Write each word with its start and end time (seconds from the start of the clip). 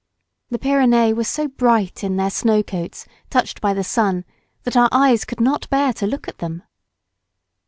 The 0.49 0.57
Pyrenees 0.57 1.13
were 1.13 1.23
so 1.23 1.47
bright 1.47 2.03
in 2.03 2.17
their 2.17 2.31
snow 2.31 2.63
coats 2.63 3.05
touched 3.29 3.61
by 3.61 3.75
the 3.75 3.83
sun 3.83 4.25
that 4.63 4.75
our 4.75 4.89
eyes 4.91 5.25
could 5.25 5.39
not 5.39 5.69
bear 5.69 5.93
to 5.93 6.07
look 6.07 6.27
at 6.27 6.39
them. 6.39 6.63